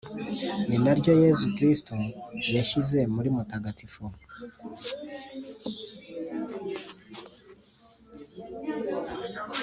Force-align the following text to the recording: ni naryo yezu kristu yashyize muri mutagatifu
ni 0.67 0.77
naryo 0.83 1.11
yezu 1.23 1.45
kristu 1.55 1.93
yashyize 2.55 2.99
muri 3.13 3.29
mutagatifu 3.35 4.03